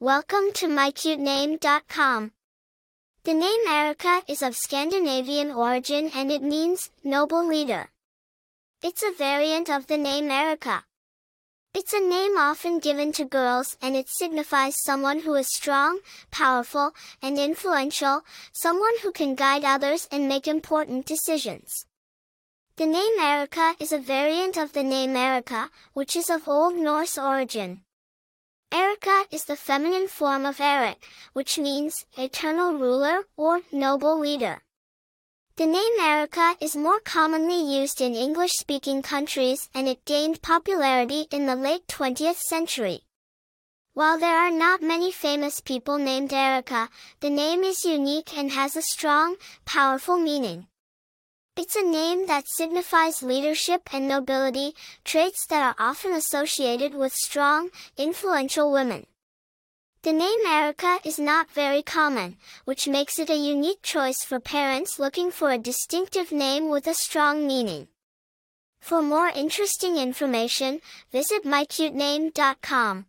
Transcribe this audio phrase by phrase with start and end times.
[0.00, 2.30] Welcome to mycutename.com.
[3.24, 7.90] The name Arika is of Scandinavian origin and it means noble leader.
[8.80, 10.84] It's a variant of the name Erica.
[11.74, 15.98] It's a name often given to girls and it signifies someone who is strong,
[16.30, 18.22] powerful, and influential,
[18.52, 21.86] someone who can guide others and make important decisions.
[22.76, 27.18] The name Arika is a variant of the name Erica, which is of Old Norse
[27.18, 27.80] origin.
[28.70, 34.62] Erica is the feminine form of Eric, which means eternal ruler or noble leader.
[35.56, 41.46] The name Erica is more commonly used in English-speaking countries and it gained popularity in
[41.46, 43.00] the late 20th century.
[43.94, 46.88] While there are not many famous people named Arika,
[47.20, 50.68] the name is unique and has a strong, powerful meaning.
[51.60, 57.70] It's a name that signifies leadership and nobility, traits that are often associated with strong,
[57.96, 59.08] influential women.
[60.02, 65.00] The name Arika is not very common, which makes it a unique choice for parents
[65.00, 67.88] looking for a distinctive name with a strong meaning.
[68.80, 73.06] For more interesting information, visit mycutename.com.